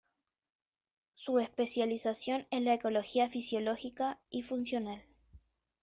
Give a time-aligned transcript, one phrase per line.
[1.13, 5.03] Su especialización es la ecología fisiológica y funcional.